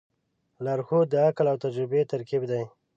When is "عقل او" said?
1.27-1.57